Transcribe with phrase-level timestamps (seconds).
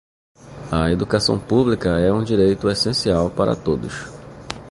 [0.71, 3.93] A educação pública é um direito essencial para todos.